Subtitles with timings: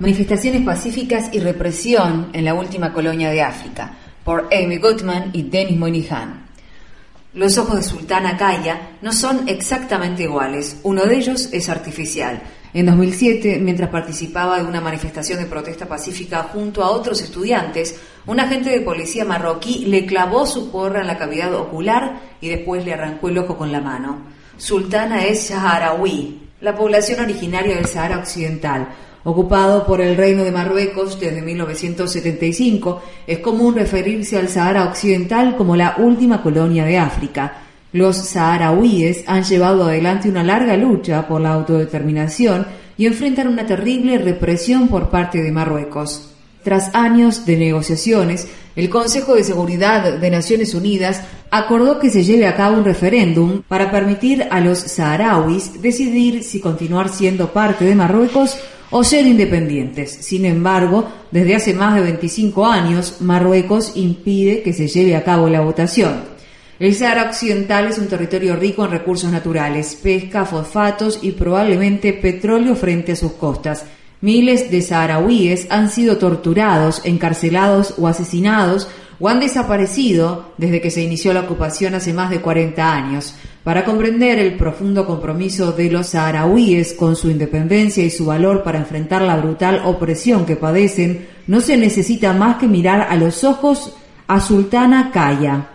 [0.00, 3.92] Manifestaciones pacíficas y represión en la última colonia de África,
[4.24, 6.46] por Amy Goodman y Dennis Moynihan.
[7.32, 12.42] Los ojos de Sultana Kaya no son exactamente iguales, uno de ellos es artificial.
[12.72, 17.94] En 2007, mientras participaba de una manifestación de protesta pacífica junto a otros estudiantes,
[18.26, 22.84] un agente de policía marroquí le clavó su porra en la cavidad ocular y después
[22.84, 24.22] le arrancó el ojo con la mano.
[24.56, 28.88] Sultana es saharaui, la población originaria del Sahara Occidental,
[29.24, 35.76] ocupado por el Reino de Marruecos desde 1975, es común referirse al Sahara Occidental como
[35.76, 37.62] la última colonia de África.
[37.92, 42.66] Los saharauíes han llevado adelante una larga lucha por la autodeterminación
[42.96, 46.30] y enfrentan una terrible represión por parte de Marruecos.
[46.62, 52.46] Tras años de negociaciones, el Consejo de Seguridad de Naciones Unidas acordó que se lleve
[52.46, 57.94] a cabo un referéndum para permitir a los saharauis decidir si continuar siendo parte de
[57.94, 58.58] Marruecos
[58.96, 60.12] o ser independientes.
[60.20, 65.48] Sin embargo, desde hace más de 25 años, Marruecos impide que se lleve a cabo
[65.48, 66.14] la votación.
[66.78, 72.76] El Sahara Occidental es un territorio rico en recursos naturales, pesca, fosfatos y probablemente petróleo
[72.76, 73.84] frente a sus costas.
[74.20, 78.86] Miles de saharauíes han sido torturados, encarcelados o asesinados
[79.18, 83.34] o han desaparecido desde que se inició la ocupación hace más de 40 años.
[83.64, 88.78] Para comprender el profundo compromiso de los saharauíes con su independencia y su valor para
[88.78, 93.96] enfrentar la brutal opresión que padecen, no se necesita más que mirar a los ojos
[94.26, 95.73] a Sultana Kaya,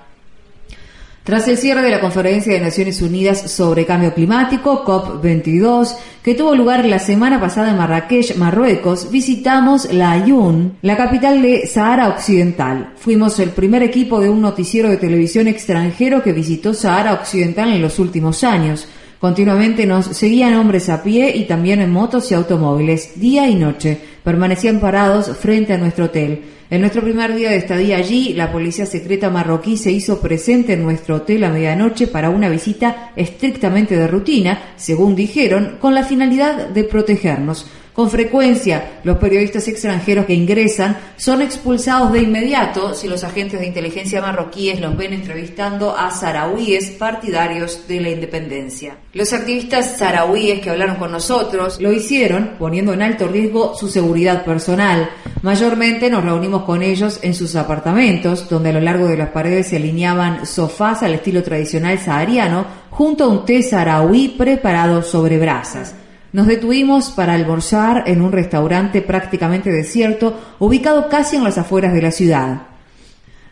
[1.29, 6.55] tras el cierre de la Conferencia de Naciones Unidas sobre Cambio Climático, COP22, que tuvo
[6.55, 12.93] lugar la semana pasada en Marrakech, Marruecos, visitamos La Ayun, la capital de Sahara Occidental.
[12.95, 17.83] Fuimos el primer equipo de un noticiero de televisión extranjero que visitó Sahara Occidental en
[17.83, 18.87] los últimos años.
[19.19, 23.99] Continuamente nos seguían hombres a pie y también en motos y automóviles, día y noche.
[24.23, 26.41] Permanecían parados frente a nuestro hotel.
[26.69, 30.83] En nuestro primer día de estadía allí, la policía secreta marroquí se hizo presente en
[30.83, 36.69] nuestro hotel a medianoche para una visita estrictamente de rutina, según dijeron, con la finalidad
[36.69, 37.65] de protegernos.
[37.99, 43.67] Con frecuencia, los periodistas extranjeros que ingresan son expulsados de inmediato si los agentes de
[43.67, 48.95] inteligencia marroquíes los ven entrevistando a saharauíes partidarios de la independencia.
[49.11, 54.45] Los activistas saharauíes que hablaron con nosotros lo hicieron poniendo en alto riesgo su seguridad
[54.45, 55.09] personal.
[55.41, 59.67] Mayormente nos reunimos con ellos en sus apartamentos, donde a lo largo de las paredes
[59.67, 65.95] se alineaban sofás al estilo tradicional sahariano, junto a un té saharaui preparado sobre brasas.
[66.31, 72.01] Nos detuvimos para almorzar en un restaurante prácticamente desierto, ubicado casi en las afueras de
[72.01, 72.61] la ciudad.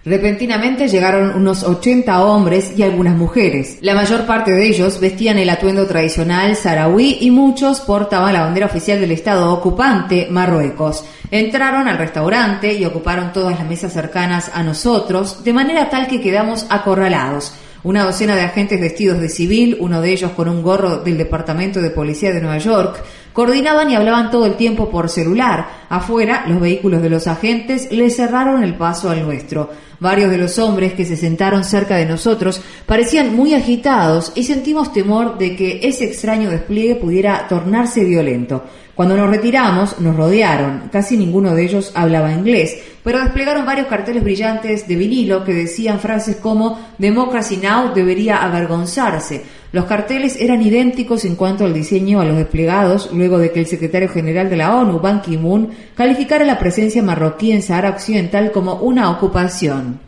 [0.08, 3.80] Repentinamente llegaron unos 80 hombres y algunas mujeres.
[3.82, 8.68] La mayor parte de ellos vestían el atuendo tradicional saharaui y muchos portaban la bandera
[8.68, 11.04] oficial del Estado ocupante, Marruecos.
[11.30, 16.22] Entraron al restaurante y ocuparon todas las mesas cercanas a nosotros, de manera tal que
[16.22, 17.54] quedamos acorralados.
[17.84, 21.82] Una docena de agentes vestidos de civil, uno de ellos con un gorro del Departamento
[21.82, 23.04] de Policía de Nueva York,
[23.38, 25.68] coordinaban y hablaban todo el tiempo por celular.
[25.90, 29.70] Afuera, los vehículos de los agentes le cerraron el paso al nuestro.
[30.00, 34.92] Varios de los hombres que se sentaron cerca de nosotros parecían muy agitados y sentimos
[34.92, 38.64] temor de que ese extraño despliegue pudiera tornarse violento.
[38.96, 40.90] Cuando nos retiramos, nos rodearon.
[40.92, 46.00] Casi ninguno de ellos hablaba inglés, pero desplegaron varios carteles brillantes de vinilo que decían
[46.00, 49.44] frases como Democracy Now debería avergonzarse.
[49.72, 53.68] Los carteles eran idénticos en cuanto al diseño a los desplegados, luego de que el
[53.68, 58.76] secretario general de la ONU, Ban Ki-moon, calificara la presencia marroquí en Sahara Occidental como
[58.76, 60.07] una ocupación.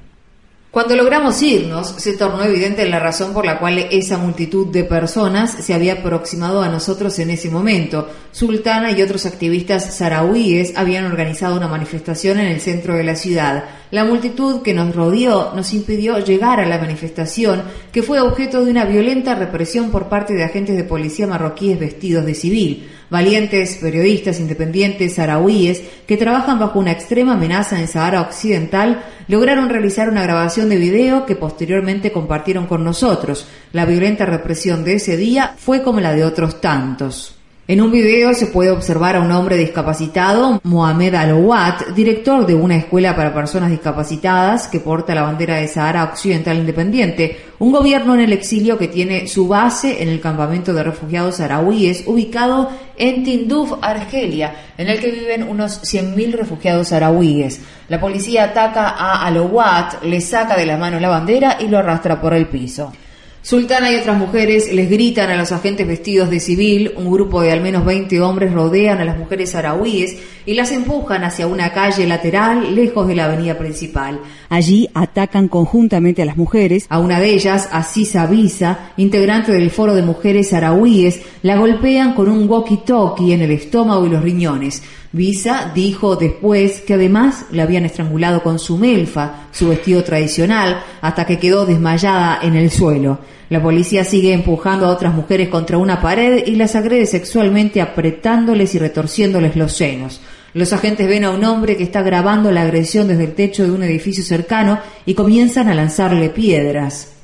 [0.71, 5.49] Cuando logramos irnos, se tornó evidente la razón por la cual esa multitud de personas
[5.49, 8.07] se había aproximado a nosotros en ese momento.
[8.31, 13.63] Sultana y otros activistas sarauíes habían organizado una manifestación en el centro de la ciudad.
[13.89, 18.69] La multitud que nos rodeó nos impidió llegar a la manifestación, que fue objeto de
[18.69, 22.89] una violenta represión por parte de agentes de policía marroquíes vestidos de civil.
[23.09, 30.09] Valientes periodistas independientes sarauíes que trabajan bajo una extrema amenaza en Sahara Occidental lograron realizar
[30.09, 33.47] una grabación de video que posteriormente compartieron con nosotros.
[33.73, 37.38] La violenta represión de ese día fue como la de otros tantos.
[37.69, 42.75] En un video se puede observar a un hombre discapacitado, Mohamed Alouat, director de una
[42.75, 48.21] escuela para personas discapacitadas que porta la bandera de Sahara Occidental Independiente, un gobierno en
[48.21, 53.73] el exilio que tiene su base en el campamento de refugiados sarauíes ubicado en Tinduf,
[53.83, 57.61] Argelia, en el que viven unos 100.000 refugiados sarauíes.
[57.87, 62.19] La policía ataca a Alouat, le saca de la mano la bandera y lo arrastra
[62.19, 62.91] por el piso.
[63.41, 67.53] Sultana y otras mujeres les gritan a los agentes vestidos de civil, un grupo de
[67.53, 72.05] al menos 20 hombres rodean a las mujeres sarauíes y las empujan hacia una calle
[72.05, 74.19] lateral lejos de la avenida principal.
[74.49, 76.85] Allí atacan conjuntamente a las mujeres.
[76.89, 82.29] A una de ellas, Asisa Visa, integrante del foro de mujeres sarauíes, la golpean con
[82.29, 84.83] un walkie-talkie en el estómago y los riñones.
[85.11, 91.25] Visa dijo después que además la habían estrangulado con su melfa, su vestido tradicional, hasta
[91.25, 93.17] que quedó desmayada en el suelo.
[93.49, 98.75] La policía sigue empujando a otras mujeres contra una pared y las agrede sexualmente apretándoles
[98.75, 100.21] y retorciéndoles los senos.
[100.53, 103.71] Los agentes ven a un hombre que está grabando la agresión desde el techo de
[103.71, 107.18] un edificio cercano y comienzan a lanzarle piedras.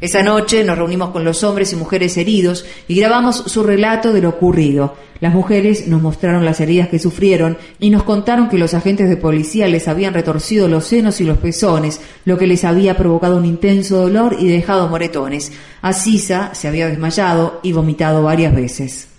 [0.00, 4.22] Esa noche nos reunimos con los hombres y mujeres heridos y grabamos su relato de
[4.22, 4.94] lo ocurrido.
[5.20, 9.18] Las mujeres nos mostraron las heridas que sufrieron y nos contaron que los agentes de
[9.18, 13.44] policía les habían retorcido los senos y los pezones, lo que les había provocado un
[13.44, 15.52] intenso dolor y dejado moretones.
[15.82, 19.09] Asisa se había desmayado y vomitado varias veces.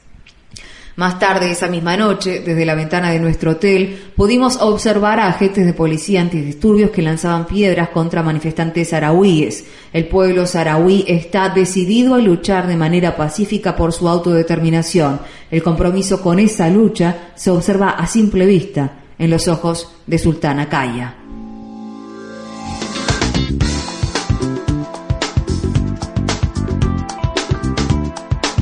[1.01, 5.65] Más tarde esa misma noche, desde la ventana de nuestro hotel, pudimos observar a agentes
[5.65, 9.65] de policía antidisturbios que lanzaban piedras contra manifestantes sarauíes.
[9.94, 15.21] El pueblo sarauí está decidido a luchar de manera pacífica por su autodeterminación.
[15.50, 20.69] El compromiso con esa lucha se observa a simple vista en los ojos de Sultana
[20.69, 21.20] Kaya.